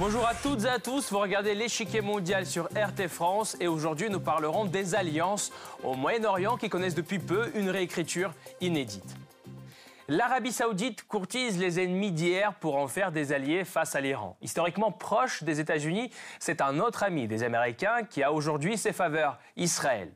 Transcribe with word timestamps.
Bonjour 0.00 0.26
à 0.26 0.34
toutes 0.34 0.64
et 0.64 0.68
à 0.68 0.78
tous, 0.78 1.12
vous 1.12 1.18
regardez 1.18 1.54
l'échiquier 1.54 2.00
mondial 2.00 2.46
sur 2.46 2.68
RT 2.68 3.06
France 3.08 3.54
et 3.60 3.68
aujourd'hui 3.68 4.08
nous 4.08 4.18
parlerons 4.18 4.64
des 4.64 4.94
alliances 4.94 5.52
au 5.84 5.94
Moyen-Orient 5.94 6.56
qui 6.56 6.70
connaissent 6.70 6.94
depuis 6.94 7.18
peu 7.18 7.50
une 7.54 7.68
réécriture 7.68 8.32
inédite. 8.62 9.14
L'Arabie 10.08 10.52
saoudite 10.52 11.06
courtise 11.06 11.58
les 11.58 11.80
ennemis 11.80 12.12
d'hier 12.12 12.54
pour 12.54 12.76
en 12.76 12.88
faire 12.88 13.12
des 13.12 13.34
alliés 13.34 13.66
face 13.66 13.94
à 13.94 14.00
l'Iran. 14.00 14.38
Historiquement 14.40 14.90
proche 14.90 15.42
des 15.42 15.60
États-Unis, 15.60 16.10
c'est 16.38 16.62
un 16.62 16.80
autre 16.80 17.02
ami 17.02 17.28
des 17.28 17.42
Américains 17.42 18.04
qui 18.08 18.22
a 18.22 18.32
aujourd'hui 18.32 18.78
ses 18.78 18.94
faveurs, 18.94 19.38
Israël. 19.58 20.10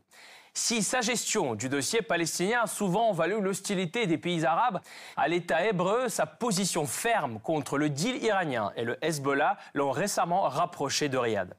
Si 0.57 0.85
sa 0.85 1.01
gestion 1.01 1.57
du 1.57 1.69
dossier 1.69 2.01
palestinien 2.01 2.61
a 2.63 2.67
souvent 2.69 3.13
valu 3.13 3.41
l'hostilité 3.41 4.07
des 4.07 4.19
pays 4.19 4.47
arabes, 4.47 4.81
à 5.17 5.27
l'État 5.27 5.67
hébreu, 5.67 6.09
sa 6.09 6.27
position 6.27 6.87
ferme 6.87 7.41
contre 7.41 7.77
le 7.77 7.91
deal 7.91 8.23
iranien 8.23 8.73
et 8.77 8.85
le 8.85 8.97
Hezbollah 9.05 9.59
l'ont 9.75 9.91
récemment 9.91 10.43
rapproché 10.43 11.09
de 11.09 11.19
Riyad. 11.19 11.57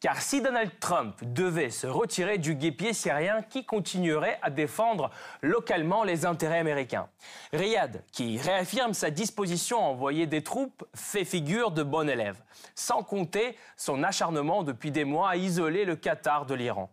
Car 0.00 0.20
si 0.20 0.42
Donald 0.42 0.72
Trump 0.80 1.14
devait 1.22 1.70
se 1.70 1.86
retirer 1.86 2.38
du 2.38 2.56
guépier 2.56 2.92
syrien, 2.92 3.42
qui 3.42 3.64
continuerait 3.64 4.40
à 4.42 4.50
défendre 4.50 5.10
localement 5.42 6.02
les 6.02 6.26
intérêts 6.26 6.58
américains? 6.58 7.08
Riyad, 7.52 8.02
qui 8.10 8.38
réaffirme 8.38 8.92
sa 8.92 9.12
disposition 9.12 9.78
à 9.78 9.88
envoyer 9.88 10.26
des 10.26 10.42
troupes, 10.42 10.84
fait 10.96 11.24
figure 11.24 11.70
de 11.70 11.84
bon 11.84 12.08
élève, 12.08 12.42
sans 12.74 13.04
compter 13.04 13.56
son 13.76 14.02
acharnement 14.02 14.64
depuis 14.64 14.90
des 14.90 15.04
mois 15.04 15.30
à 15.30 15.36
isoler 15.36 15.84
le 15.84 15.94
Qatar 15.94 16.44
de 16.44 16.56
l'Iran. 16.56 16.90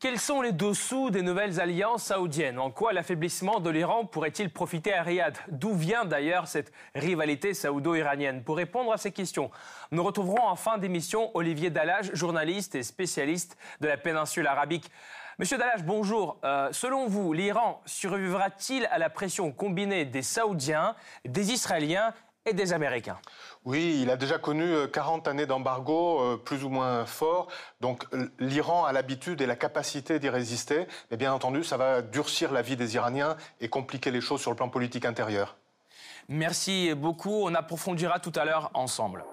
Quels 0.00 0.18
sont 0.18 0.40
les 0.40 0.52
dessous 0.52 1.10
des 1.10 1.20
nouvelles 1.20 1.60
alliances 1.60 2.04
saoudiennes? 2.04 2.58
En 2.58 2.70
quoi 2.70 2.94
l'affaiblissement 2.94 3.60
de 3.60 3.68
l'Iran 3.68 4.06
pourrait-il 4.06 4.48
profiter 4.48 4.94
à 4.94 5.02
Riyad? 5.02 5.36
D'où 5.48 5.74
vient 5.74 6.06
d'ailleurs 6.06 6.48
cette 6.48 6.72
rivalité 6.94 7.52
saoudo-iranienne? 7.52 8.42
Pour 8.42 8.56
répondre 8.56 8.94
à 8.94 8.96
ces 8.96 9.12
questions, 9.12 9.50
nous 9.90 10.02
retrouverons 10.02 10.42
en 10.42 10.56
fin 10.56 10.78
d'émission 10.78 11.30
Olivier 11.34 11.68
Dallage, 11.68 12.14
journaliste 12.14 12.76
et 12.76 12.82
spécialiste 12.82 13.58
de 13.82 13.88
la 13.88 13.98
péninsule 13.98 14.46
arabique. 14.46 14.90
Monsieur 15.38 15.58
Dallage, 15.58 15.84
bonjour. 15.84 16.38
Euh, 16.44 16.70
selon 16.72 17.06
vous, 17.06 17.34
l'Iran 17.34 17.82
survivra-t-il 17.84 18.86
à 18.86 18.96
la 18.96 19.10
pression 19.10 19.52
combinée 19.52 20.06
des 20.06 20.22
Saoudiens, 20.22 20.96
des 21.26 21.52
Israéliens 21.52 22.14
et 22.46 22.52
des 22.52 22.72
Américains 22.72 23.18
oui, 23.66 24.00
il 24.02 24.10
a 24.10 24.16
déjà 24.16 24.38
connu 24.38 24.88
40 24.90 25.26
euh, 25.26 25.30
années 25.30 25.44
d'embargo 25.44 26.20
euh, 26.20 26.36
plus 26.38 26.64
ou 26.64 26.70
moins 26.70 27.04
fort. 27.04 27.48
Donc 27.82 28.06
l'Iran 28.38 28.86
a 28.86 28.92
l'habitude 28.92 29.42
et 29.42 29.46
la 29.46 29.56
capacité 29.56 30.18
d'y 30.18 30.30
résister. 30.30 30.86
Mais 31.10 31.18
bien 31.18 31.32
entendu, 31.32 31.62
ça 31.62 31.76
va 31.76 32.00
durcir 32.00 32.52
la 32.52 32.62
vie 32.62 32.76
des 32.76 32.94
Iraniens 32.94 33.36
et 33.60 33.68
compliquer 33.68 34.10
les 34.10 34.22
choses 34.22 34.40
sur 34.40 34.50
le 34.50 34.56
plan 34.56 34.70
politique 34.70 35.04
intérieur. 35.04 35.56
Merci 36.28 36.94
beaucoup. 36.94 37.42
On 37.44 37.54
approfondira 37.54 38.18
tout 38.18 38.32
à 38.34 38.46
l'heure 38.46 38.70
ensemble. 38.72 39.24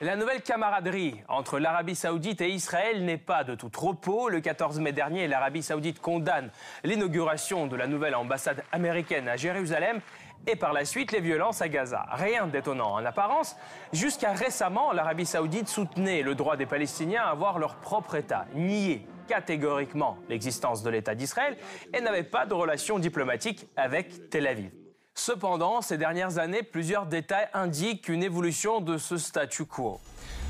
La 0.00 0.16
nouvelle 0.16 0.42
camaraderie 0.42 1.22
entre 1.28 1.60
l'Arabie 1.60 1.94
saoudite 1.94 2.40
et 2.40 2.48
Israël 2.48 3.04
n'est 3.04 3.18
pas 3.18 3.44
de 3.44 3.54
tout 3.54 3.70
repos. 3.76 4.28
Le 4.28 4.40
14 4.40 4.80
mai 4.80 4.90
dernier, 4.90 5.28
l'Arabie 5.28 5.62
saoudite 5.62 6.00
condamne 6.00 6.50
l'inauguration 6.82 7.68
de 7.68 7.76
la 7.76 7.86
nouvelle 7.86 8.16
ambassade 8.16 8.64
américaine 8.72 9.28
à 9.28 9.36
Jérusalem 9.36 10.00
et 10.46 10.56
par 10.56 10.72
la 10.72 10.84
suite 10.84 11.12
les 11.12 11.20
violences 11.20 11.62
à 11.62 11.68
Gaza. 11.68 12.06
Rien 12.10 12.46
d'étonnant 12.46 12.94
en 12.94 13.04
apparence. 13.04 13.56
Jusqu'à 13.92 14.32
récemment, 14.32 14.92
l'Arabie 14.92 15.26
saoudite 15.26 15.68
soutenait 15.68 16.22
le 16.22 16.34
droit 16.34 16.56
des 16.56 16.66
Palestiniens 16.66 17.22
à 17.22 17.30
avoir 17.30 17.58
leur 17.58 17.76
propre 17.76 18.16
État, 18.16 18.46
niait 18.54 19.06
catégoriquement 19.28 20.18
l'existence 20.28 20.82
de 20.82 20.90
l'État 20.90 21.14
d'Israël 21.14 21.56
et 21.94 22.00
n'avait 22.00 22.22
pas 22.22 22.46
de 22.46 22.54
relations 22.54 22.98
diplomatiques 22.98 23.66
avec 23.76 24.30
Tel 24.30 24.46
Aviv. 24.46 24.70
Cependant, 25.14 25.82
ces 25.82 25.98
dernières 25.98 26.38
années, 26.38 26.62
plusieurs 26.62 27.06
détails 27.06 27.48
indiquent 27.54 28.08
une 28.08 28.22
évolution 28.22 28.80
de 28.80 28.98
ce 28.98 29.18
statu 29.18 29.64
quo. 29.64 30.00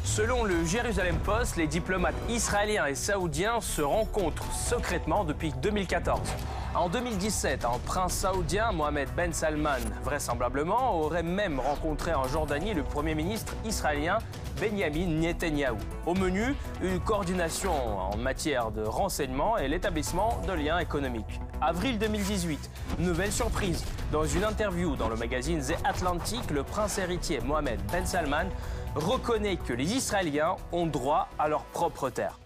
Selon 0.04 0.44
le 0.44 0.64
Jérusalem 0.64 1.18
Post, 1.18 1.56
les 1.56 1.66
diplomates 1.66 2.14
israéliens 2.28 2.86
et 2.86 2.94
saoudiens 2.94 3.60
se 3.60 3.82
rencontrent 3.82 4.50
secrètement 4.52 5.24
depuis 5.24 5.52
2014. 5.62 6.20
En 6.74 6.88
2017, 6.88 7.64
un 7.66 7.78
prince 7.84 8.14
saoudien, 8.14 8.72
Mohamed 8.72 9.08
Ben 9.14 9.32
Salman, 9.32 9.80
vraisemblablement, 10.04 10.98
aurait 11.00 11.22
même 11.22 11.60
rencontré 11.60 12.14
en 12.14 12.26
Jordanie 12.26 12.72
le 12.72 12.82
Premier 12.82 13.14
ministre 13.14 13.54
israélien 13.64 14.18
Benjamin 14.58 15.06
Netanyahu. 15.06 15.76
Au 16.06 16.14
menu, 16.14 16.54
une 16.82 16.98
coordination 17.00 17.74
en 17.98 18.16
matière 18.16 18.70
de 18.70 18.82
renseignement 18.82 19.58
et 19.58 19.68
l'établissement 19.68 20.40
de 20.46 20.52
liens 20.52 20.78
économiques. 20.78 21.40
Avril 21.64 21.96
2018, 21.96 22.70
nouvelle 22.98 23.30
surprise. 23.30 23.84
Dans 24.10 24.24
une 24.24 24.42
interview 24.42 24.96
dans 24.96 25.08
le 25.08 25.14
magazine 25.14 25.60
The 25.60 25.76
Atlantic, 25.84 26.50
le 26.50 26.64
prince 26.64 26.98
héritier 26.98 27.40
Mohamed 27.40 27.80
Ben 27.92 28.04
Salman 28.04 28.48
reconnaît 28.96 29.56
que 29.58 29.72
les 29.72 29.94
Israéliens 29.94 30.56
ont 30.72 30.86
droit 30.86 31.28
à 31.38 31.46
leur 31.46 31.62
propre 31.66 32.10
terre. 32.10 32.40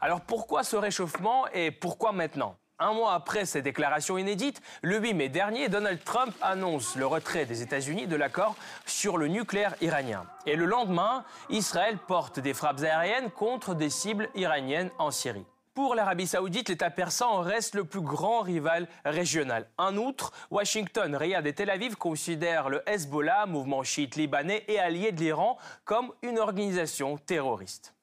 Alors 0.00 0.20
pourquoi 0.20 0.64
ce 0.64 0.74
réchauffement 0.74 1.46
et 1.54 1.70
pourquoi 1.70 2.10
maintenant? 2.10 2.56
Un 2.80 2.92
mois 2.92 3.14
après 3.14 3.44
ces 3.44 3.62
déclarations 3.62 4.18
inédites, 4.18 4.60
le 4.82 4.98
8 4.98 5.14
mai 5.14 5.28
dernier, 5.28 5.68
Donald 5.68 6.02
Trump 6.02 6.34
annonce 6.42 6.96
le 6.96 7.06
retrait 7.06 7.46
des 7.46 7.62
États-Unis 7.62 8.08
de 8.08 8.16
l'accord 8.16 8.56
sur 8.84 9.16
le 9.16 9.28
nucléaire 9.28 9.76
iranien. 9.80 10.24
Et 10.44 10.56
le 10.56 10.64
lendemain, 10.64 11.24
Israël 11.50 11.98
porte 12.08 12.40
des 12.40 12.52
frappes 12.52 12.80
aériennes 12.80 13.30
contre 13.30 13.76
des 13.76 13.90
cibles 13.90 14.28
iraniennes 14.34 14.90
en 14.98 15.12
Syrie. 15.12 15.46
Pour 15.76 15.94
l'Arabie 15.94 16.26
saoudite, 16.26 16.70
l'État 16.70 16.88
persan 16.88 17.42
reste 17.42 17.74
le 17.74 17.84
plus 17.84 18.00
grand 18.00 18.40
rival 18.40 18.88
régional. 19.04 19.68
En 19.76 19.98
outre, 19.98 20.32
Washington, 20.50 21.14
Riyad 21.14 21.46
et 21.46 21.52
Tel 21.52 21.68
Aviv 21.68 21.96
considèrent 21.96 22.70
le 22.70 22.82
Hezbollah, 22.88 23.44
mouvement 23.44 23.82
chiite 23.82 24.16
libanais 24.16 24.64
et 24.68 24.78
allié 24.78 25.12
de 25.12 25.20
l'Iran, 25.20 25.58
comme 25.84 26.12
une 26.22 26.38
organisation 26.38 27.18
terroriste. 27.18 27.94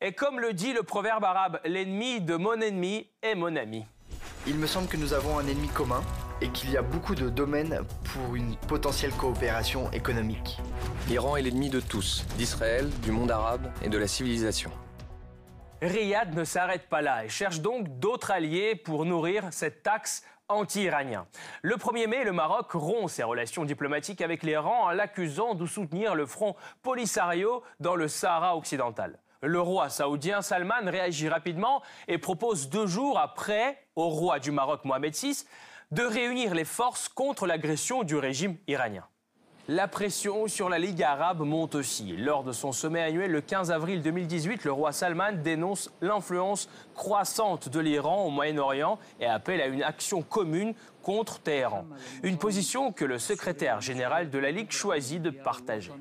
Et 0.00 0.14
comme 0.14 0.40
le 0.40 0.54
dit 0.54 0.72
le 0.72 0.84
proverbe 0.84 1.24
arabe, 1.24 1.60
l'ennemi 1.66 2.22
de 2.22 2.36
mon 2.36 2.58
ennemi 2.58 3.06
est 3.20 3.34
mon 3.34 3.56
ami. 3.56 3.84
Il 4.46 4.54
me 4.54 4.66
semble 4.66 4.88
que 4.88 4.96
nous 4.96 5.12
avons 5.12 5.38
un 5.38 5.46
ennemi 5.46 5.68
commun 5.68 6.02
et 6.40 6.48
qu'il 6.48 6.70
y 6.70 6.78
a 6.78 6.82
beaucoup 6.82 7.14
de 7.14 7.28
domaines 7.28 7.82
pour 8.04 8.34
une 8.34 8.56
potentielle 8.56 9.12
coopération 9.12 9.90
économique. 9.92 10.62
L'Iran 11.08 11.36
est 11.36 11.42
l'ennemi 11.42 11.68
de 11.68 11.80
tous, 11.80 12.24
d'Israël, 12.38 12.88
du 13.02 13.10
monde 13.10 13.30
arabe 13.30 13.70
et 13.82 13.90
de 13.90 13.98
la 13.98 14.08
civilisation. 14.08 14.70
Riyad 15.82 16.36
ne 16.36 16.44
s'arrête 16.44 16.88
pas 16.88 17.02
là 17.02 17.24
et 17.24 17.28
cherche 17.28 17.60
donc 17.60 17.98
d'autres 17.98 18.30
alliés 18.30 18.76
pour 18.76 19.04
nourrir 19.04 19.48
cette 19.50 19.82
taxe 19.82 20.22
anti-iranien. 20.46 21.26
Le 21.62 21.74
1er 21.74 22.06
mai, 22.06 22.22
le 22.22 22.30
Maroc 22.30 22.70
rompt 22.70 23.08
ses 23.08 23.24
relations 23.24 23.64
diplomatiques 23.64 24.20
avec 24.20 24.44
l'Iran 24.44 24.84
en 24.84 24.90
l'accusant 24.90 25.56
de 25.56 25.66
soutenir 25.66 26.14
le 26.14 26.24
front 26.24 26.54
Polisario 26.82 27.64
dans 27.80 27.96
le 27.96 28.06
Sahara 28.06 28.56
occidental. 28.56 29.18
Le 29.42 29.60
roi 29.60 29.88
saoudien 29.88 30.40
Salman 30.40 30.86
réagit 30.86 31.28
rapidement 31.28 31.82
et 32.06 32.18
propose 32.18 32.68
deux 32.68 32.86
jours 32.86 33.18
après 33.18 33.76
au 33.96 34.08
roi 34.08 34.38
du 34.38 34.52
Maroc 34.52 34.84
Mohamed 34.84 35.16
VI 35.16 35.44
de 35.90 36.04
réunir 36.04 36.54
les 36.54 36.64
forces 36.64 37.08
contre 37.08 37.48
l'agression 37.48 38.04
du 38.04 38.14
régime 38.14 38.56
iranien. 38.68 39.04
La 39.68 39.86
pression 39.86 40.48
sur 40.48 40.68
la 40.68 40.80
Ligue 40.80 41.04
arabe 41.04 41.42
monte 41.42 41.76
aussi. 41.76 42.16
Lors 42.16 42.42
de 42.42 42.50
son 42.50 42.72
sommet 42.72 43.00
annuel 43.00 43.30
le 43.30 43.40
15 43.40 43.70
avril 43.70 44.02
2018, 44.02 44.64
le 44.64 44.72
roi 44.72 44.90
Salman 44.90 45.34
dénonce 45.44 45.88
l'influence 46.00 46.68
croissante 46.96 47.68
de 47.68 47.78
l'Iran 47.78 48.26
au 48.26 48.30
Moyen-Orient 48.30 48.98
et 49.20 49.26
appelle 49.26 49.60
à 49.60 49.68
une 49.68 49.84
action 49.84 50.22
commune 50.22 50.74
contre 51.02 51.38
Téhéran. 51.38 51.86
Une 52.24 52.38
position 52.38 52.90
que 52.90 53.04
le 53.04 53.20
secrétaire 53.20 53.80
général 53.80 54.30
de 54.30 54.38
la 54.38 54.50
Ligue 54.50 54.72
choisit 54.72 55.22
de 55.22 55.30
partager. 55.30 55.92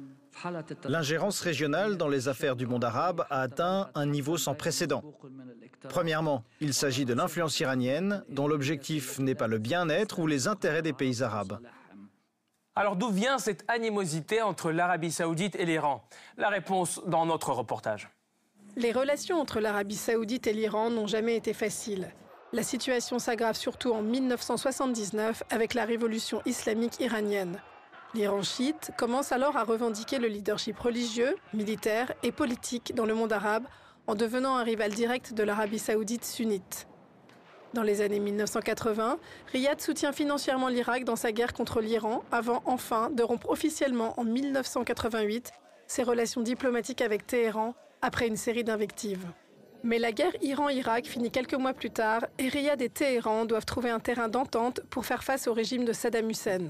L'ingérence 0.85 1.39
régionale 1.39 1.97
dans 1.97 2.07
les 2.07 2.27
affaires 2.27 2.55
du 2.55 2.65
monde 2.65 2.83
arabe 2.83 3.25
a 3.29 3.41
atteint 3.41 3.91
un 3.93 4.07
niveau 4.07 4.37
sans 4.37 4.55
précédent. 4.55 5.03
Premièrement, 5.87 6.43
il 6.61 6.73
s'agit 6.73 7.05
de 7.05 7.13
l'influence 7.13 7.59
iranienne 7.59 8.23
dont 8.27 8.47
l'objectif 8.47 9.19
n'est 9.19 9.35
pas 9.35 9.47
le 9.47 9.59
bien-être 9.59 10.17
ou 10.17 10.25
les 10.25 10.47
intérêts 10.47 10.81
des 10.81 10.93
pays 10.93 11.21
arabes. 11.21 11.59
Alors 12.73 12.95
d'où 12.95 13.09
vient 13.09 13.37
cette 13.37 13.65
animosité 13.67 14.41
entre 14.41 14.71
l'Arabie 14.71 15.11
saoudite 15.11 15.57
et 15.57 15.65
l'Iran? 15.65 16.07
La 16.37 16.47
réponse 16.47 17.01
dans 17.05 17.25
notre 17.25 17.51
reportage. 17.51 18.09
Les 18.77 18.93
relations 18.93 19.41
entre 19.41 19.59
l'Arabie 19.59 19.97
saoudite 19.97 20.47
et 20.47 20.53
l'Iran 20.53 20.89
n'ont 20.89 21.07
jamais 21.07 21.35
été 21.35 21.51
faciles. 21.51 22.09
La 22.53 22.63
situation 22.63 23.19
s'aggrave 23.19 23.57
surtout 23.57 23.91
en 23.91 24.01
1979 24.01 25.43
avec 25.49 25.73
la 25.73 25.83
révolution 25.83 26.41
islamique 26.45 27.01
iranienne. 27.01 27.59
L'Iran 28.13 28.41
chiite 28.41 28.91
commence 28.97 29.33
alors 29.33 29.57
à 29.57 29.63
revendiquer 29.63 30.17
le 30.17 30.27
leadership 30.27 30.79
religieux, 30.79 31.35
militaire 31.53 32.13
et 32.23 32.31
politique 32.31 32.95
dans 32.95 33.05
le 33.05 33.13
monde 33.13 33.33
arabe 33.33 33.65
en 34.07 34.15
devenant 34.15 34.55
un 34.55 34.63
rival 34.63 34.91
direct 34.91 35.33
de 35.33 35.43
l'Arabie 35.43 35.79
saoudite 35.79 36.23
sunnite. 36.23 36.87
Dans 37.73 37.83
les 37.83 38.01
années 38.01 38.19
1980, 38.19 39.17
Riyad 39.53 39.79
soutient 39.79 40.11
financièrement 40.11 40.67
l'Irak 40.67 41.05
dans 41.05 41.15
sa 41.15 41.31
guerre 41.31 41.53
contre 41.53 41.79
l'Iran 41.79 42.21
avant 42.29 42.61
enfin 42.65 43.09
de 43.09 43.23
rompre 43.23 43.49
officiellement 43.49 44.19
en 44.19 44.25
1988 44.25 45.53
ses 45.87 46.03
relations 46.03 46.41
diplomatiques 46.41 47.01
avec 47.01 47.25
Téhéran 47.25 47.73
après 48.01 48.27
une 48.27 48.35
série 48.35 48.65
d'invectives. 48.65 49.25
Mais 49.83 49.99
la 49.99 50.11
guerre 50.11 50.35
Iran-Irak 50.41 51.05
finit 51.05 51.31
quelques 51.31 51.53
mois 51.53 51.73
plus 51.73 51.91
tard 51.91 52.25
et 52.39 52.49
Riyad 52.49 52.81
et 52.81 52.89
Téhéran 52.89 53.45
doivent 53.45 53.65
trouver 53.65 53.89
un 53.89 53.99
terrain 53.99 54.27
d'entente 54.27 54.81
pour 54.89 55.05
faire 55.05 55.23
face 55.23 55.47
au 55.47 55.53
régime 55.53 55.85
de 55.85 55.93
Saddam 55.93 56.29
Hussein. 56.29 56.67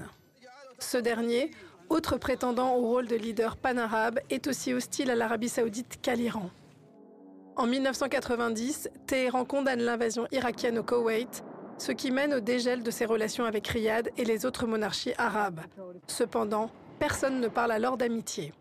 Ce 0.78 0.98
dernier, 0.98 1.50
autre 1.88 2.16
prétendant 2.16 2.76
au 2.76 2.86
rôle 2.86 3.08
de 3.08 3.16
leader 3.16 3.56
pan-arabe, 3.56 4.20
est 4.30 4.46
aussi 4.46 4.72
hostile 4.72 5.10
à 5.10 5.16
l'Arabie 5.16 5.48
saoudite 5.48 5.98
qu'à 6.00 6.14
l'Iran. 6.14 6.50
En 7.56 7.66
1990, 7.66 8.88
Téhéran 9.06 9.44
condamne 9.44 9.82
l'invasion 9.82 10.26
irakienne 10.32 10.78
au 10.78 10.82
Koweït, 10.82 11.44
ce 11.76 11.92
qui 11.92 12.10
mène 12.10 12.34
au 12.34 12.40
dégel 12.40 12.82
de 12.82 12.90
ses 12.90 13.04
relations 13.04 13.44
avec 13.44 13.66
Riyad 13.68 14.10
et 14.16 14.24
les 14.24 14.46
autres 14.46 14.66
monarchies 14.66 15.12
arabes. 15.18 15.60
Cependant, 16.06 16.70
personne 16.98 17.40
ne 17.40 17.48
parle 17.48 17.72
alors 17.72 17.98
d'amitié. 17.98 18.54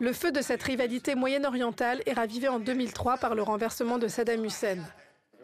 Le 0.00 0.12
feu 0.12 0.32
de 0.32 0.42
cette 0.42 0.62
rivalité 0.62 1.14
moyen-orientale 1.14 2.02
est 2.04 2.14
ravivé 2.14 2.48
en 2.48 2.58
2003 2.58 3.18
par 3.18 3.34
le 3.34 3.42
renversement 3.42 3.98
de 3.98 4.08
Saddam 4.08 4.44
Hussein. 4.44 4.78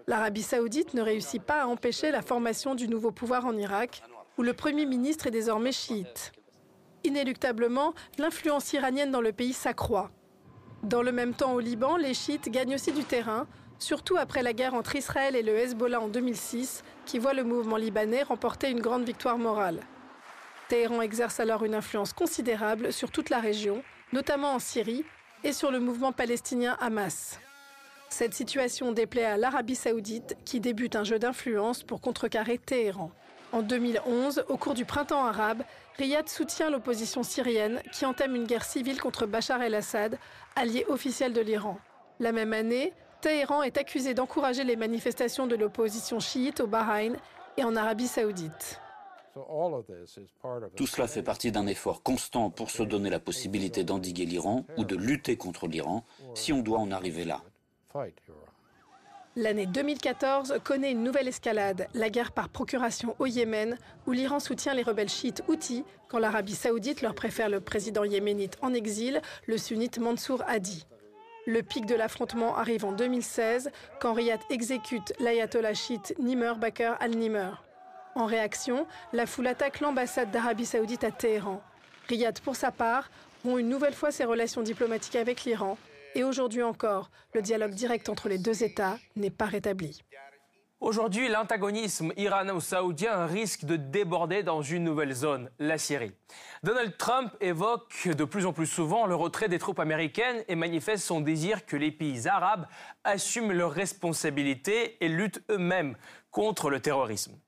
L'Arabie 0.08 0.42
saoudite 0.42 0.94
ne 0.94 1.02
réussit 1.02 1.42
pas 1.42 1.62
à 1.62 1.66
empêcher 1.66 2.10
la 2.10 2.20
formation 2.20 2.74
du 2.74 2.88
nouveau 2.88 3.12
pouvoir 3.12 3.46
en 3.46 3.56
Irak, 3.56 4.02
où 4.38 4.42
le 4.42 4.54
Premier 4.54 4.86
ministre 4.86 5.28
est 5.28 5.30
désormais 5.30 5.72
chiite. 5.72 6.32
Inéluctablement, 7.04 7.94
l'influence 8.18 8.72
iranienne 8.72 9.12
dans 9.12 9.20
le 9.20 9.32
pays 9.32 9.52
s'accroît. 9.52 10.10
Dans 10.82 11.02
le 11.02 11.12
même 11.12 11.32
temps, 11.32 11.52
au 11.52 11.60
Liban, 11.60 11.96
les 11.96 12.12
chiites 12.12 12.48
gagnent 12.48 12.74
aussi 12.74 12.90
du 12.90 13.04
terrain, 13.04 13.46
surtout 13.78 14.16
après 14.16 14.42
la 14.42 14.52
guerre 14.52 14.74
entre 14.74 14.96
Israël 14.96 15.36
et 15.36 15.42
le 15.42 15.56
Hezbollah 15.56 16.00
en 16.00 16.08
2006, 16.08 16.82
qui 17.06 17.20
voit 17.20 17.34
le 17.34 17.44
mouvement 17.44 17.76
libanais 17.76 18.24
remporter 18.24 18.68
une 18.68 18.80
grande 18.80 19.04
victoire 19.04 19.38
morale. 19.38 19.80
Téhéran 20.68 21.00
exerce 21.00 21.38
alors 21.38 21.64
une 21.64 21.76
influence 21.76 22.12
considérable 22.12 22.92
sur 22.92 23.12
toute 23.12 23.30
la 23.30 23.38
région, 23.38 23.82
notamment 24.12 24.54
en 24.54 24.58
Syrie, 24.58 25.04
et 25.44 25.52
sur 25.52 25.70
le 25.70 25.78
mouvement 25.78 26.12
palestinien 26.12 26.76
Hamas. 26.80 27.38
Cette 28.08 28.34
situation 28.34 28.92
déplaît 28.92 29.24
à 29.24 29.36
l'Arabie 29.36 29.76
saoudite, 29.76 30.36
qui 30.44 30.60
débute 30.60 30.96
un 30.96 31.04
jeu 31.04 31.18
d'influence 31.18 31.82
pour 31.82 32.00
contrecarrer 32.00 32.58
Téhéran. 32.58 33.12
En 33.52 33.60
2011, 33.60 34.46
au 34.48 34.56
cours 34.56 34.72
du 34.72 34.86
printemps 34.86 35.26
arabe, 35.26 35.62
Riyad 35.98 36.26
soutient 36.26 36.70
l'opposition 36.70 37.22
syrienne 37.22 37.82
qui 37.92 38.06
entame 38.06 38.34
une 38.34 38.46
guerre 38.46 38.64
civile 38.64 38.98
contre 38.98 39.26
Bachar 39.26 39.62
el-Assad, 39.62 40.18
allié 40.56 40.86
officiel 40.88 41.34
de 41.34 41.42
l'Iran. 41.42 41.78
La 42.18 42.32
même 42.32 42.54
année, 42.54 42.94
Téhéran 43.20 43.62
est 43.62 43.76
accusé 43.76 44.14
d'encourager 44.14 44.64
les 44.64 44.76
manifestations 44.76 45.46
de 45.46 45.54
l'opposition 45.54 46.18
chiite 46.18 46.60
au 46.60 46.66
Bahreïn 46.66 47.16
et 47.58 47.64
en 47.64 47.76
Arabie 47.76 48.08
saoudite. 48.08 48.80
Tout 50.76 50.86
cela 50.86 51.06
fait 51.06 51.22
partie 51.22 51.52
d'un 51.52 51.66
effort 51.66 52.02
constant 52.02 52.48
pour 52.48 52.70
se 52.70 52.82
donner 52.82 53.10
la 53.10 53.20
possibilité 53.20 53.84
d'endiguer 53.84 54.24
l'Iran 54.24 54.64
ou 54.78 54.84
de 54.84 54.96
lutter 54.96 55.36
contre 55.36 55.66
l'Iran 55.66 56.04
si 56.34 56.54
on 56.54 56.62
doit 56.62 56.78
en 56.78 56.90
arriver 56.90 57.24
là. 57.24 57.42
L'année 59.34 59.64
2014 59.64 60.56
connaît 60.62 60.92
une 60.92 61.02
nouvelle 61.02 61.26
escalade, 61.26 61.88
la 61.94 62.10
guerre 62.10 62.32
par 62.32 62.50
procuration 62.50 63.16
au 63.18 63.24
Yémen, 63.24 63.78
où 64.06 64.12
l'Iran 64.12 64.40
soutient 64.40 64.74
les 64.74 64.82
rebelles 64.82 65.08
chiites 65.08 65.42
houthis, 65.48 65.84
quand 66.08 66.18
l'Arabie 66.18 66.54
saoudite 66.54 67.00
leur 67.00 67.14
préfère 67.14 67.48
le 67.48 67.60
président 67.60 68.04
yéménite 68.04 68.58
en 68.60 68.74
exil, 68.74 69.22
le 69.46 69.56
sunnite 69.56 69.98
Mansour 69.98 70.42
Hadi. 70.46 70.84
Le 71.46 71.62
pic 71.62 71.86
de 71.86 71.94
l'affrontement 71.94 72.58
arrive 72.58 72.84
en 72.84 72.92
2016, 72.92 73.70
quand 74.00 74.12
Riyad 74.12 74.40
exécute 74.50 75.14
l'ayatollah 75.18 75.72
chiite 75.72 76.14
Nimr 76.18 76.56
Bakr 76.56 76.98
al-Nimr. 77.00 77.64
En 78.14 78.26
réaction, 78.26 78.86
la 79.14 79.24
foule 79.24 79.46
attaque 79.46 79.80
l'ambassade 79.80 80.30
d'Arabie 80.30 80.66
saoudite 80.66 81.04
à 81.04 81.10
Téhéran. 81.10 81.62
Riyad, 82.06 82.38
pour 82.40 82.54
sa 82.54 82.70
part, 82.70 83.10
rompt 83.46 83.60
une 83.60 83.70
nouvelle 83.70 83.94
fois 83.94 84.10
ses 84.10 84.26
relations 84.26 84.60
diplomatiques 84.60 85.16
avec 85.16 85.44
l'Iran 85.44 85.78
et 86.14 86.24
aujourd'hui 86.24 86.62
encore, 86.62 87.10
le 87.34 87.42
dialogue 87.42 87.74
direct 87.74 88.08
entre 88.08 88.28
les 88.28 88.38
deux 88.38 88.62
États 88.62 88.98
n'est 89.16 89.30
pas 89.30 89.46
rétabli. 89.46 90.02
Aujourd'hui, 90.82 91.28
l'antagonisme 91.28 92.12
irano-saoudien 92.16 93.26
risque 93.26 93.64
de 93.64 93.76
déborder 93.76 94.42
dans 94.42 94.62
une 94.62 94.82
nouvelle 94.82 95.12
zone, 95.12 95.48
la 95.60 95.78
Syrie. 95.78 96.10
Donald 96.64 96.96
Trump 96.96 97.32
évoque 97.40 98.08
de 98.08 98.24
plus 98.24 98.46
en 98.46 98.52
plus 98.52 98.66
souvent 98.66 99.06
le 99.06 99.14
retrait 99.14 99.48
des 99.48 99.60
troupes 99.60 99.78
américaines 99.78 100.42
et 100.48 100.56
manifeste 100.56 101.04
son 101.04 101.20
désir 101.20 101.66
que 101.66 101.76
les 101.76 101.92
pays 101.92 102.26
arabes 102.26 102.66
assument 103.04 103.52
leurs 103.52 103.70
responsabilités 103.70 104.96
et 105.04 105.08
luttent 105.08 105.40
eux-mêmes 105.50 105.96
contre 106.32 106.68
le 106.68 106.80
terrorisme. 106.80 107.38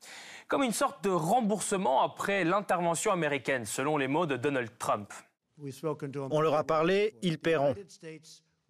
Comme 0.47 0.63
une 0.63 0.71
sorte 0.71 1.03
de 1.03 1.11
remboursement 1.11 2.03
après 2.03 2.45
l'intervention 2.45 3.11
américaine, 3.11 3.65
selon 3.65 3.97
les 3.97 4.07
mots 4.07 4.27
de 4.27 4.37
Donald 4.37 4.71
Trump. 4.79 5.13
On 6.31 6.41
leur 6.41 6.55
a 6.55 6.63
parlé, 6.63 7.19
ils 7.23 7.41
paieront. 7.41 7.75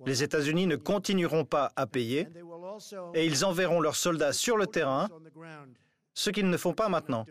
Les 0.05 0.23
États-Unis 0.23 0.67
ne 0.67 0.76
continueront 0.76 1.44
pas 1.44 1.73
à 1.76 1.87
payer 1.87 2.29
et 3.14 3.26
ils 3.26 3.44
enverront 3.44 3.81
leurs 3.81 3.96
soldats 3.96 4.32
sur 4.32 4.56
le 4.56 4.67
terrain, 4.67 5.08
ce 6.14 6.31
qu'ils 6.31 6.50
ne 6.50 6.56
font 6.56 6.75
pas 6.75 6.88
maintenant. 6.88 7.26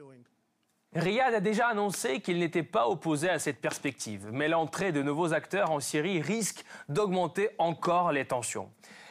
Riyad 0.95 1.33
a 1.33 1.39
déjà 1.39 1.68
annoncé 1.68 2.19
qu'il 2.21 2.38
n'était 2.38 2.63
pas 2.63 2.88
opposé 2.88 3.27
à 3.27 3.39
cette 3.39 3.60
perspective, 3.60 4.30
mais 4.31 4.48
l'entrée 4.48 4.92
de 4.92 5.01
nouveaux 5.01 5.33
acteurs 5.33 5.71
en 5.71 5.80
Syrie 5.80 6.21
risque 6.21 6.63
d'augmenter 6.88 7.50
encore 7.57 8.12
les 8.12 8.25
tensions. 8.25 8.69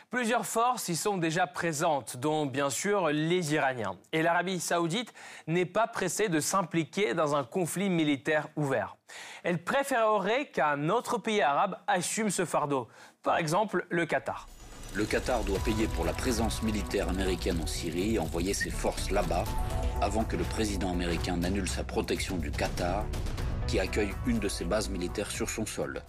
Plusieurs 0.09 0.47
forces 0.47 0.91
y 0.91 0.95
sont 0.95 1.17
déjà 1.17 1.47
présentes, 1.47 2.19
dont 2.19 2.45
bien 2.45 2.69
sûr 2.69 3.09
les 3.09 3.55
Iraniens. 3.55 3.97
Et 4.13 4.23
l'Arabie 4.23 4.61
saoudite 4.61 5.13
n'est 5.47 5.67
pas 5.67 5.87
pressée 5.87 6.29
de 6.29 6.39
s'impliquer 6.39 7.15
dans 7.15 7.35
un 7.35 7.45
conflit 7.45 7.89
militaire 7.89 8.49
ouvert. 8.55 8.97
Elle 9.43 9.62
préférerait 9.62 10.47
qu'un 10.47 10.89
autre 10.89 11.19
pays 11.19 11.43
arabe 11.43 11.77
assume 11.89 12.31
ce 12.31 12.44
fardeau, 12.44 12.89
par 13.25 13.39
exemple 13.39 13.87
le 13.91 14.06
Qatar. 14.06 14.47
Le 14.94 15.05
Qatar 15.05 15.43
doit 15.43 15.59
payer 15.59 15.89
pour 15.89 16.05
la 16.05 16.12
présence 16.12 16.62
militaire 16.62 17.09
américaine 17.09 17.61
en 17.61 17.67
Syrie 17.67 18.15
et 18.15 18.19
envoyer 18.21 18.55
ses 18.55 18.71
forces 18.71 19.11
là-bas 19.11 19.44
avant 20.00 20.23
que 20.23 20.37
le 20.37 20.44
président 20.44 20.91
américain 20.91 21.37
n'annule 21.37 21.69
sa 21.69 21.83
protection 21.83 22.37
du 22.37 22.50
Qatar, 22.50 23.05
qui 23.67 23.81
accueille 23.81 24.15
une 24.27 24.39
de 24.39 24.49
ses 24.49 24.65
bases 24.65 24.91
militaires 24.91 25.31
sur 25.31 25.49
son 25.49 25.67
sol. 25.67 26.03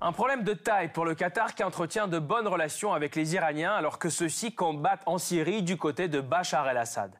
Un 0.00 0.12
problème 0.12 0.42
de 0.42 0.54
taille 0.54 0.88
pour 0.88 1.04
le 1.04 1.14
Qatar 1.14 1.54
qui 1.54 1.62
entretient 1.62 2.08
de 2.08 2.18
bonnes 2.18 2.48
relations 2.48 2.92
avec 2.92 3.14
les 3.14 3.34
Iraniens 3.34 3.72
alors 3.72 4.00
que 4.00 4.08
ceux-ci 4.08 4.52
combattent 4.52 5.02
en 5.06 5.18
Syrie 5.18 5.62
du 5.62 5.76
côté 5.76 6.08
de 6.08 6.20
Bachar 6.20 6.68
el-Assad. 6.68 7.12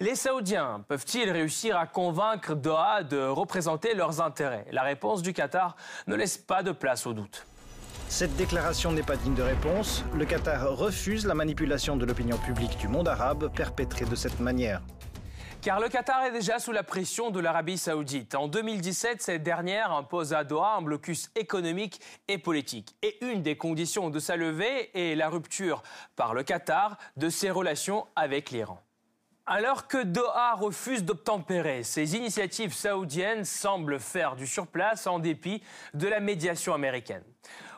Les 0.00 0.16
Saoudiens 0.16 0.84
peuvent-ils 0.88 1.30
réussir 1.30 1.76
à 1.76 1.86
convaincre 1.86 2.56
Doha 2.56 3.04
de 3.04 3.28
représenter 3.28 3.94
leurs 3.94 4.20
intérêts? 4.20 4.66
La 4.72 4.82
réponse 4.82 5.22
du 5.22 5.32
Qatar 5.32 5.76
ne 6.08 6.16
laisse 6.16 6.36
pas 6.36 6.64
de 6.64 6.72
place 6.72 7.06
au 7.06 7.12
doute. 7.12 7.46
Cette 8.08 8.34
déclaration 8.34 8.90
n'est 8.90 9.04
pas 9.04 9.14
digne 9.14 9.36
de 9.36 9.42
réponse. 9.42 10.04
Le 10.14 10.24
Qatar 10.24 10.76
refuse 10.76 11.26
la 11.26 11.34
manipulation 11.34 11.96
de 11.96 12.04
l'opinion 12.04 12.36
publique 12.38 12.76
du 12.76 12.88
monde 12.88 13.06
arabe 13.06 13.52
perpétrée 13.54 14.04
de 14.04 14.16
cette 14.16 14.40
manière. 14.40 14.80
Car 15.62 15.78
le 15.78 15.88
Qatar 15.88 16.24
est 16.24 16.32
déjà 16.32 16.58
sous 16.58 16.72
la 16.72 16.82
pression 16.82 17.30
de 17.30 17.38
l'Arabie 17.38 17.78
saoudite. 17.78 18.34
En 18.34 18.48
2017, 18.48 19.22
cette 19.22 19.44
dernière 19.44 19.92
impose 19.92 20.34
à 20.34 20.42
Doha 20.42 20.74
un 20.76 20.82
blocus 20.82 21.30
économique 21.36 22.00
et 22.26 22.38
politique. 22.38 22.96
Et 23.02 23.24
une 23.24 23.42
des 23.42 23.56
conditions 23.56 24.10
de 24.10 24.18
sa 24.18 24.34
levée 24.34 24.90
est 24.92 25.14
la 25.14 25.28
rupture 25.28 25.84
par 26.16 26.34
le 26.34 26.42
Qatar 26.42 26.98
de 27.16 27.28
ses 27.28 27.50
relations 27.50 28.08
avec 28.16 28.50
l'Iran. 28.50 28.80
Alors 29.46 29.88
que 29.88 30.02
Doha 30.02 30.54
refuse 30.54 31.04
d'obtempérer, 31.04 31.82
ces 31.82 32.16
initiatives 32.16 32.72
saoudiennes 32.72 33.44
semblent 33.44 34.00
faire 34.00 34.36
du 34.36 34.46
surplace 34.46 35.06
en 35.06 35.18
dépit 35.18 35.62
de 35.92 36.08
la 36.08 36.18
médiation 36.18 36.72
américaine. 36.72 37.22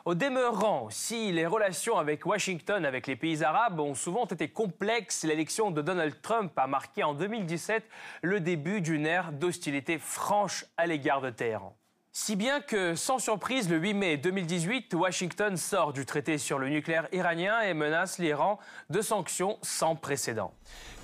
Au 0.05 0.15
demeurant, 0.15 0.87
si 0.89 1.33
les 1.33 1.45
relations 1.45 1.97
avec 1.97 2.25
Washington, 2.25 2.85
avec 2.85 3.05
les 3.05 3.17
pays 3.17 3.43
arabes, 3.43 3.81
ont 3.81 3.95
souvent 3.95 4.25
été 4.25 4.47
complexes, 4.47 5.25
l'élection 5.25 5.69
de 5.69 5.81
Donald 5.81 6.21
Trump 6.21 6.53
a 6.55 6.67
marqué 6.67 7.03
en 7.03 7.13
2017 7.13 7.83
le 8.21 8.39
début 8.39 8.79
d'une 8.79 9.05
ère 9.05 9.33
d'hostilité 9.33 9.99
franche 9.99 10.63
à 10.77 10.87
l'égard 10.87 11.19
de 11.19 11.31
Téhéran. 11.31 11.75
Si 12.13 12.37
bien 12.37 12.61
que, 12.61 12.95
sans 12.95 13.19
surprise, 13.19 13.69
le 13.69 13.77
8 13.77 13.93
mai 13.93 14.17
2018, 14.17 14.93
Washington 14.93 15.57
sort 15.57 15.91
du 15.91 16.05
traité 16.05 16.37
sur 16.37 16.59
le 16.59 16.69
nucléaire 16.69 17.09
iranien 17.11 17.59
et 17.59 17.73
menace 17.73 18.19
l'Iran 18.19 18.57
de 18.89 19.01
sanctions 19.01 19.59
sans 19.61 19.97
précédent. 19.97 20.53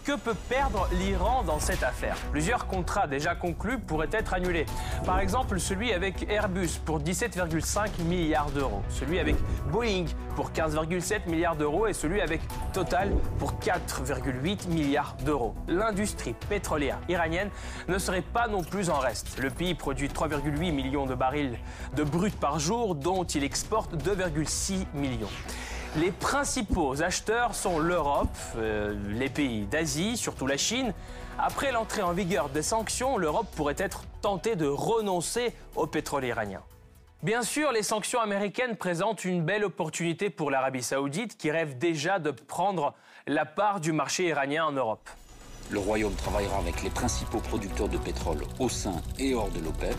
Que 0.03 0.17
peut 0.17 0.35
perdre 0.49 0.89
l'Iran 0.91 1.43
dans 1.43 1.59
cette 1.59 1.81
affaire? 1.81 2.17
Plusieurs 2.33 2.67
contrats 2.67 3.07
déjà 3.07 3.35
conclus 3.35 3.79
pourraient 3.79 4.09
être 4.11 4.33
annulés. 4.33 4.65
Par 5.05 5.19
exemple, 5.19 5.61
celui 5.61 5.93
avec 5.93 6.29
Airbus 6.29 6.81
pour 6.83 6.99
17,5 6.99 8.03
milliards 8.03 8.51
d'euros, 8.51 8.81
celui 8.89 9.17
avec 9.19 9.37
Boeing 9.71 10.07
pour 10.35 10.51
15,7 10.51 11.29
milliards 11.29 11.55
d'euros 11.55 11.87
et 11.87 11.93
celui 11.93 12.19
avec 12.19 12.41
Total 12.73 13.13
pour 13.39 13.53
4,8 13.53 14.67
milliards 14.67 15.15
d'euros. 15.23 15.55
L'industrie 15.69 16.35
pétrolière 16.49 16.99
iranienne 17.07 17.49
ne 17.87 17.97
serait 17.97 18.23
pas 18.23 18.49
non 18.49 18.61
plus 18.61 18.89
en 18.89 18.97
reste. 18.97 19.39
Le 19.39 19.51
pays 19.51 19.73
produit 19.73 20.09
3,8 20.09 20.73
millions 20.73 21.05
de 21.05 21.15
barils 21.15 21.57
de 21.95 22.03
brut 22.03 22.37
par 22.37 22.59
jour, 22.59 22.95
dont 22.95 23.23
il 23.23 23.45
exporte 23.45 23.95
2,6 23.95 24.85
millions. 24.93 25.29
Les 25.95 26.11
principaux 26.11 27.03
acheteurs 27.03 27.53
sont 27.53 27.77
l'Europe, 27.77 28.35
euh, 28.57 28.95
les 29.09 29.29
pays 29.29 29.67
d'Asie, 29.67 30.17
surtout 30.17 30.47
la 30.47 30.57
Chine. 30.57 30.91
Après 31.37 31.71
l'entrée 31.71 32.01
en 32.01 32.13
vigueur 32.13 32.49
des 32.49 32.63
sanctions, 32.63 33.19
l'Europe 33.19 33.45
pourrait 33.55 33.75
être 33.77 34.03
tentée 34.23 34.55
de 34.55 34.65
renoncer 34.65 35.53
au 35.75 35.85
pétrole 35.85 36.25
iranien. 36.25 36.63
Bien 37.21 37.43
sûr, 37.43 37.71
les 37.71 37.83
sanctions 37.83 38.19
américaines 38.19 38.75
présentent 38.75 39.23
une 39.23 39.43
belle 39.43 39.63
opportunité 39.63 40.31
pour 40.31 40.49
l'Arabie 40.49 40.81
saoudite 40.81 41.37
qui 41.37 41.51
rêve 41.51 41.77
déjà 41.77 42.17
de 42.17 42.31
prendre 42.31 42.95
la 43.27 43.45
part 43.45 43.79
du 43.79 43.91
marché 43.91 44.25
iranien 44.25 44.65
en 44.65 44.71
Europe. 44.71 45.07
Le 45.69 45.77
Royaume 45.77 46.15
travaillera 46.15 46.57
avec 46.57 46.81
les 46.81 46.89
principaux 46.89 47.39
producteurs 47.39 47.87
de 47.87 47.99
pétrole 47.99 48.41
au 48.59 48.67
sein 48.67 48.95
et 49.19 49.35
hors 49.35 49.51
de 49.51 49.59
l'OPEP 49.59 49.95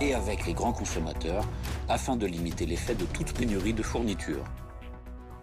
et 0.00 0.12
avec 0.12 0.44
les 0.44 0.54
grands 0.54 0.72
consommateurs 0.72 1.44
afin 1.88 2.16
de 2.16 2.26
limiter 2.26 2.66
l'effet 2.66 2.96
de 2.96 3.04
toute 3.06 3.32
pénurie 3.32 3.72
de 3.72 3.84
fournitures. 3.84 4.44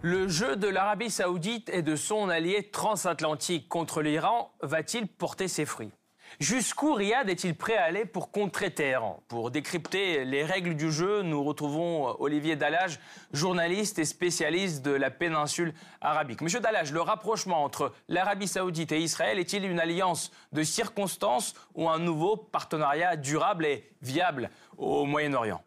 Le 0.06 0.28
jeu 0.28 0.56
de 0.56 0.68
l'Arabie 0.68 1.08
saoudite 1.08 1.70
et 1.70 1.80
de 1.80 1.96
son 1.96 2.28
allié 2.28 2.68
transatlantique 2.70 3.70
contre 3.70 4.02
l'Iran 4.02 4.52
va-t-il 4.60 5.06
porter 5.06 5.48
ses 5.48 5.64
fruits? 5.64 5.92
Jusqu'où 6.38 6.92
Riyad 6.92 7.30
est-il 7.30 7.56
prêt 7.56 7.78
à 7.78 7.84
aller 7.84 8.04
pour 8.04 8.30
contrer 8.30 8.70
Téhéran? 8.70 9.22
Pour 9.28 9.50
décrypter 9.50 10.26
les 10.26 10.44
règles 10.44 10.76
du 10.76 10.92
jeu, 10.92 11.22
nous 11.22 11.42
retrouvons 11.42 12.20
Olivier 12.20 12.54
Dallage, 12.54 13.00
journaliste 13.32 13.98
et 13.98 14.04
spécialiste 14.04 14.84
de 14.84 14.90
la 14.90 15.10
péninsule 15.10 15.72
arabique. 16.02 16.42
Monsieur 16.42 16.60
Dallage, 16.60 16.92
le 16.92 17.00
rapprochement 17.00 17.64
entre 17.64 17.90
l'Arabie 18.08 18.46
saoudite 18.46 18.92
et 18.92 19.00
Israël 19.00 19.38
est-il 19.38 19.64
une 19.64 19.80
alliance 19.80 20.32
de 20.52 20.64
circonstances 20.64 21.54
ou 21.74 21.88
un 21.88 21.98
nouveau 21.98 22.36
partenariat 22.36 23.16
durable 23.16 23.64
et 23.64 23.90
viable 24.02 24.50
au 24.76 25.06
Moyen-Orient? 25.06 25.64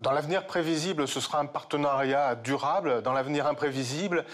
Dans 0.00 0.12
l'avenir 0.12 0.46
prévisible, 0.46 1.08
ce 1.08 1.20
sera 1.20 1.38
un 1.38 1.46
partenariat 1.46 2.34
durable. 2.34 3.02
Dans 3.02 3.12
l'avenir 3.12 3.46
imprévisible, 3.46 4.24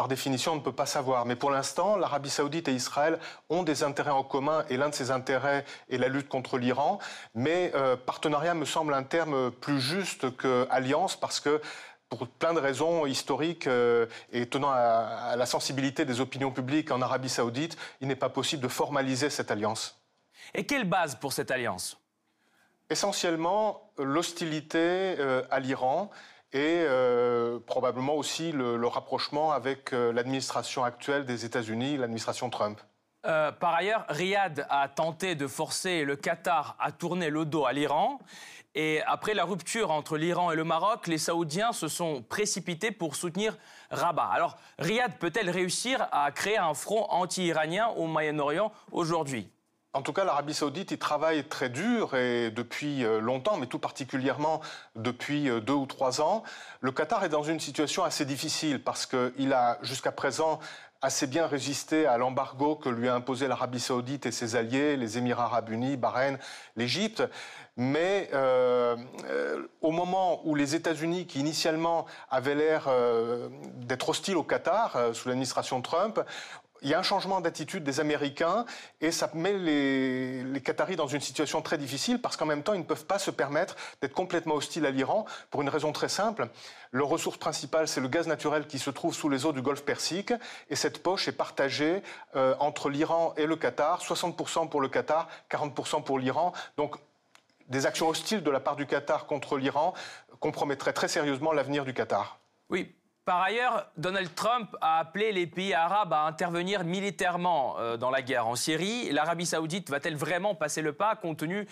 par 0.00 0.08
définition, 0.08 0.52
on 0.52 0.56
ne 0.56 0.62
peut 0.62 0.72
pas 0.72 0.86
savoir. 0.86 1.26
Mais 1.26 1.36
pour 1.36 1.50
l'instant, 1.50 1.96
l'Arabie 1.96 2.30
saoudite 2.30 2.68
et 2.68 2.72
Israël 2.72 3.18
ont 3.50 3.62
des 3.62 3.82
intérêts 3.82 4.10
en 4.10 4.22
commun 4.22 4.64
et 4.70 4.78
l'un 4.78 4.88
de 4.88 4.94
ces 4.94 5.10
intérêts 5.10 5.66
est 5.90 5.98
la 5.98 6.08
lutte 6.08 6.28
contre 6.28 6.56
l'Iran. 6.56 6.98
Mais 7.34 7.70
euh, 7.74 7.96
partenariat 7.96 8.54
me 8.54 8.64
semble 8.64 8.94
un 8.94 9.02
terme 9.02 9.50
plus 9.50 9.78
juste 9.78 10.34
que 10.38 10.66
alliance 10.70 11.16
parce 11.16 11.38
que 11.38 11.60
pour 12.08 12.26
plein 12.26 12.54
de 12.54 12.60
raisons 12.60 13.04
historiques 13.04 13.66
euh, 13.66 14.06
et 14.32 14.46
tenant 14.46 14.70
à, 14.70 15.36
la 15.36 15.44
sensibilité 15.44 16.06
des 16.06 16.22
opinions 16.22 16.50
publiques 16.50 16.90
en 16.90 17.02
Arabie 17.02 17.28
saoudite, 17.28 17.76
il 18.00 18.08
n'est 18.08 18.16
pas 18.16 18.30
possible 18.30 18.62
de 18.62 18.68
formaliser 18.68 19.28
cette 19.28 19.50
alliance. 19.50 20.00
Et 20.54 20.64
quelle 20.64 20.88
base 20.88 21.14
pour 21.14 21.34
cette 21.34 21.50
alliance? 21.50 21.99
Essentiellement, 22.90 23.92
l'hostilité 23.98 25.16
euh, 25.18 25.42
à 25.50 25.60
l'Iran 25.60 26.10
et 26.52 26.84
euh, 26.88 27.60
probablement 27.60 28.14
aussi 28.14 28.52
le, 28.52 28.86
rapprochement 28.86 29.52
avec 29.52 29.92
euh, 29.92 30.12
l'administration 30.12 30.82
actuelle 30.82 31.24
des 31.24 31.44
États-Unis, 31.44 31.96
l'administration 31.96 32.50
Trump. 32.50 32.80
Euh, 33.26 33.52
par 33.52 33.74
ailleurs, 33.74 34.04
Riyad 34.08 34.66
a 34.70 34.88
tenté 34.88 35.34
de 35.34 35.46
forcer 35.46 36.04
le 36.04 36.16
Qatar 36.16 36.76
à 36.80 36.90
tourner 36.90 37.30
le 37.30 37.44
dos 37.44 37.66
à 37.66 37.72
l'Iran. 37.72 38.18
Et 38.74 39.02
après 39.02 39.34
la 39.34 39.44
rupture 39.44 39.90
entre 39.90 40.16
l'Iran 40.16 40.50
et 40.52 40.56
le 40.56 40.64
Maroc, 40.64 41.06
les 41.06 41.18
Saoudiens 41.18 41.72
se 41.72 41.88
sont 41.88 42.22
précipités 42.22 42.90
pour 42.92 43.16
soutenir 43.16 43.56
Rabat. 43.90 44.30
Alors, 44.32 44.56
Riyad 44.78 45.18
peut-elle 45.18 45.50
réussir 45.50 46.08
à 46.12 46.30
créer 46.30 46.56
un 46.56 46.74
front 46.74 47.06
anti-iranien 47.10 47.88
au 47.88 48.06
Moyen-Orient 48.06 48.72
aujourd'hui? 48.90 49.50
En 49.92 50.02
tout 50.02 50.12
cas, 50.12 50.24
l'Arabie 50.24 50.54
saoudite 50.54 50.92
y 50.92 50.98
travaille 50.98 51.44
très 51.44 51.68
dur 51.68 52.14
et 52.14 52.52
depuis 52.52 53.04
euh, 53.04 53.20
longtemps, 53.20 53.56
mais 53.56 53.66
tout 53.66 53.80
particulièrement 53.80 54.60
depuis 54.94 55.50
euh, 55.50 55.60
deux 55.60 55.72
ou 55.72 55.86
trois 55.86 56.20
ans. 56.20 56.44
Le 56.80 56.92
Qatar 56.92 57.24
est 57.24 57.28
dans 57.28 57.42
une 57.42 57.58
situation 57.58 58.04
assez 58.04 58.24
difficile 58.24 58.82
parce 58.82 59.04
qu'il 59.04 59.52
a 59.52 59.78
jusqu'à 59.82 60.12
présent 60.12 60.60
assez 61.02 61.26
bien 61.26 61.46
résisté 61.46 62.06
à 62.06 62.18
l'embargo 62.18 62.76
que 62.76 62.88
lui 62.88 63.08
a 63.08 63.14
imposé 63.14 63.48
l'Arabie 63.48 63.80
saoudite 63.80 64.26
et 64.26 64.32
ses 64.32 64.54
alliés, 64.54 64.96
les 64.96 65.18
Émirats 65.18 65.46
arabes 65.46 65.70
unis, 65.70 65.96
Bahreïn, 65.96 66.38
l'Égypte. 66.76 67.24
Mais 67.76 68.28
euh, 68.34 68.96
au 69.80 69.90
moment 69.90 70.46
où 70.46 70.54
les 70.54 70.74
États-Unis, 70.74 71.26
qui 71.26 71.40
initialement 71.40 72.04
avaient 72.30 72.54
l'air 72.54 72.88
d'être 73.76 74.10
hostiles 74.10 74.36
au 74.36 74.42
Qatar 74.42 75.14
sous 75.14 75.28
l'administration 75.28 75.80
Trump, 75.80 76.20
il 76.82 76.88
y 76.88 76.94
a 76.94 76.98
un 76.98 77.02
changement 77.02 77.40
d'attitude 77.40 77.84
des 77.84 78.00
Américains 78.00 78.64
et 79.00 79.10
ça 79.10 79.30
met 79.34 79.52
les, 79.52 80.60
Qataris 80.62 80.96
dans 80.96 81.06
une 81.06 81.20
situation 81.20 81.62
très 81.62 81.78
difficile 81.78 82.20
parce 82.20 82.36
qu'en 82.36 82.46
même 82.46 82.62
temps, 82.62 82.74
ils 82.74 82.80
ne 82.80 82.84
peuvent 82.84 83.06
pas 83.06 83.18
se 83.18 83.30
permettre 83.30 83.76
d'être 84.00 84.12
complètement 84.12 84.54
hostiles 84.54 84.86
à 84.86 84.90
l'Iran 84.90 85.24
pour 85.50 85.62
une 85.62 85.68
raison 85.68 85.92
très 85.92 86.08
simple. 86.08 86.48
Leur 86.92 87.08
ressource 87.08 87.38
principale, 87.38 87.88
c'est 87.88 88.00
le 88.00 88.08
gaz 88.08 88.26
naturel 88.26 88.66
qui 88.66 88.78
se 88.78 88.90
trouve 88.90 89.14
sous 89.14 89.28
les 89.28 89.46
eaux 89.46 89.52
du 89.52 89.62
Golfe 89.62 89.84
Persique 89.84 90.32
et 90.68 90.76
cette 90.76 91.02
poche 91.02 91.28
est 91.28 91.32
partagée 91.32 92.02
euh, 92.36 92.54
entre 92.60 92.88
l'Iran 92.88 93.34
et 93.36 93.46
le 93.46 93.56
Qatar, 93.56 94.02
60% 94.02 94.68
pour 94.68 94.80
le 94.80 94.88
Qatar, 94.88 95.28
40% 95.50 96.02
pour 96.02 96.18
l'Iran. 96.18 96.52
Donc, 96.76 96.96
des 97.68 97.86
actions 97.86 98.08
hostiles 98.08 98.42
de 98.42 98.50
la 98.50 98.60
part 98.60 98.76
du 98.76 98.86
Qatar 98.86 99.26
contre 99.26 99.56
l'Iran 99.56 99.94
compromettraient 100.40 100.92
très 100.92 101.08
sérieusement 101.08 101.52
l'avenir 101.52 101.84
du 101.84 101.94
Qatar. 101.94 102.40
Oui, 102.68 102.94
par 103.24 103.42
ailleurs, 103.42 103.90
Donald 103.96 104.34
Trump 104.34 104.74
a 104.80 104.98
appelé 104.98 105.32
les 105.32 105.46
pays 105.46 105.74
arabes 105.74 106.12
à 106.12 106.26
intervenir 106.26 106.84
militairement 106.84 107.78
euh, 107.78 107.96
dans 107.96 108.10
la 108.10 108.22
guerre 108.22 108.46
en 108.46 108.56
Syrie. 108.56 109.10
L'Arabie 109.12 109.46
saoudite 109.46 109.90
va-t-elle 109.90 110.16
vraiment 110.16 110.54
passer 110.54 110.82
le 110.82 110.92
pas 110.92 111.14
compte 111.16 111.38
tenu 111.38 111.68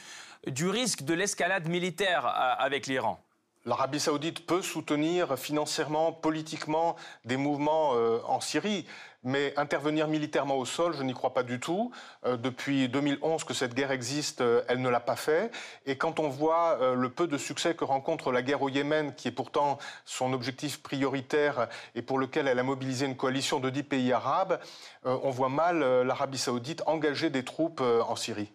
du 0.46 0.68
risque 0.68 1.02
de 1.02 1.14
l'escalade 1.14 1.68
militaire 1.68 2.26
euh, 2.26 2.54
avec 2.58 2.86
l'Iran? 2.86 3.24
L'Arabie 3.68 4.00
saoudite 4.00 4.46
peut 4.46 4.62
soutenir 4.62 5.38
financièrement, 5.38 6.10
politiquement 6.10 6.96
des 7.26 7.36
mouvements 7.36 7.90
euh, 7.96 8.18
en 8.26 8.40
Syrie. 8.40 8.86
Mais 9.24 9.52
intervenir 9.58 10.08
militairement 10.08 10.56
au 10.56 10.64
sol, 10.64 10.94
je 10.96 11.02
n'y 11.02 11.12
crois 11.12 11.34
pas 11.34 11.42
du 11.42 11.60
tout. 11.60 11.92
Euh, 12.24 12.38
depuis 12.38 12.88
2011 12.88 13.44
que 13.44 13.52
cette 13.52 13.74
guerre 13.74 13.90
existe, 13.90 14.40
euh, 14.40 14.62
elle 14.68 14.80
ne 14.80 14.88
l'a 14.88 15.00
pas 15.00 15.16
fait. 15.16 15.50
Et 15.84 15.98
quand 15.98 16.18
on 16.18 16.30
voit 16.30 16.78
le 16.94 17.10
peu 17.10 17.26
de 17.26 17.36
succès 17.36 17.74
que 17.74 17.84
rencontre 17.84 18.32
la 18.32 18.40
guerre 18.40 18.62
au 18.62 18.70
Yémen, 18.70 19.14
qui 19.14 19.28
est 19.28 19.32
pourtant 19.32 19.76
son 20.06 20.32
objectif 20.32 20.82
prioritaire 20.82 21.68
et 21.94 22.00
pour 22.00 22.18
lequel 22.18 22.48
elle 22.48 22.58
a 22.58 22.62
mobilisé 22.62 23.04
une 23.04 23.16
coalition 23.18 23.60
de 23.60 23.68
dix 23.68 23.82
pays 23.82 24.14
arabes, 24.14 24.60
on 25.04 25.28
voit 25.28 25.50
mal 25.50 25.80
l'Arabie 26.04 26.38
saoudite 26.38 26.82
engager 26.86 27.28
des 27.28 27.44
troupes 27.44 27.82
en 27.82 28.16
Syrie. 28.16 28.50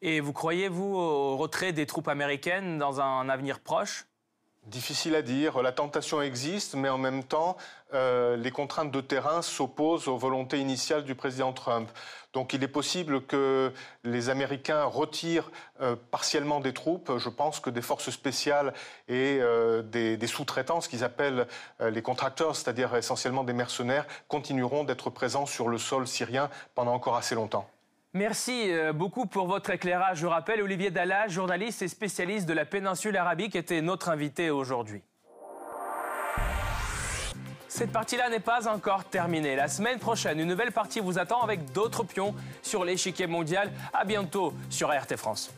Et 0.00 0.20
vous 0.20 0.32
croyez, 0.32 0.68
vous, 0.68 0.94
au 0.94 1.36
retrait 1.36 1.72
des 1.72 1.84
troupes 1.84 2.08
américaines 2.08 2.78
dans 2.78 3.02
un 3.02 3.28
avenir 3.28 3.60
proche? 3.60 4.06
Difficile 4.66 5.14
à 5.14 5.20
dire. 5.20 5.60
La 5.60 5.72
tentation 5.72 6.22
existe, 6.22 6.74
mais 6.74 6.88
en 6.88 6.96
même 6.96 7.22
temps, 7.22 7.58
euh, 7.92 8.34
les 8.34 8.50
contraintes 8.50 8.90
de 8.90 9.02
terrain 9.02 9.42
s'opposent 9.42 10.08
aux 10.08 10.16
volontés 10.16 10.58
initiales 10.58 11.04
du 11.04 11.14
président 11.14 11.52
Trump. 11.52 11.90
Donc 12.32 12.54
il 12.54 12.64
est 12.64 12.68
possible 12.68 13.26
que 13.26 13.74
les 14.04 14.30
Américains 14.30 14.84
retirent 14.84 15.50
euh, 15.82 15.96
partiellement 16.10 16.60
des 16.60 16.72
troupes. 16.72 17.18
Je 17.18 17.28
pense 17.28 17.60
que 17.60 17.68
des 17.68 17.82
forces 17.82 18.08
spéciales 18.08 18.72
et 19.06 19.38
euh, 19.42 19.82
des, 19.82 20.16
des 20.16 20.26
sous-traitants, 20.26 20.80
ce 20.80 20.88
qu'ils 20.88 21.04
appellent 21.04 21.46
les 21.80 22.00
contracteurs, 22.00 22.56
c'est-à-dire 22.56 22.96
essentiellement 22.96 23.44
des 23.44 23.52
mercenaires, 23.52 24.06
continueront 24.28 24.84
d'être 24.84 25.10
présents 25.10 25.46
sur 25.46 25.68
le 25.68 25.76
sol 25.76 26.06
syrien 26.06 26.48
pendant 26.74 26.94
encore 26.94 27.16
assez 27.16 27.34
longtemps. 27.34 27.68
Merci 28.16 28.70
euh, 28.70 28.92
beaucoup 28.92 29.26
pour 29.26 29.48
votre 29.48 29.70
éclairage. 29.70 30.18
Je 30.18 30.26
rappelle, 30.26 30.62
Olivier 30.62 30.92
Dalla, 30.92 31.26
journaliste 31.26 31.82
et 31.82 31.88
spécialiste 31.88 32.46
de 32.46 32.52
la 32.52 32.64
péninsule 32.64 33.16
arabique, 33.16 33.56
était 33.56 33.82
notre 33.82 34.08
invité 34.08 34.50
aujourd'hui. 34.50 35.02
Cette 37.66 37.90
partie-là 37.90 38.30
n'est 38.30 38.38
pas 38.38 38.68
encore 38.68 39.02
terminée. 39.02 39.56
La 39.56 39.66
semaine 39.66 39.98
prochaine, 39.98 40.38
une 40.38 40.46
nouvelle 40.46 40.70
partie 40.70 41.00
vous 41.00 41.18
attend 41.18 41.42
avec 41.42 41.72
d'autres 41.72 42.04
pions 42.04 42.36
sur 42.62 42.84
l'échiquier 42.84 43.26
mondial. 43.26 43.72
À 43.92 44.04
bientôt 44.04 44.54
sur 44.70 44.90
RT 44.90 45.16
France. 45.16 45.52